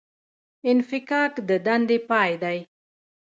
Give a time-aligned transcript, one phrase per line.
[0.69, 2.57] انفکاک د دندې پای دی